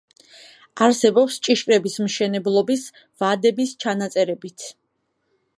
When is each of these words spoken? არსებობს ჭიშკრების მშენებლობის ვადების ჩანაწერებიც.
არსებობს 0.85 1.37
ჭიშკრების 1.49 1.99
მშენებლობის 2.05 2.89
ვადების 3.25 3.77
ჩანაწერებიც. 3.87 4.71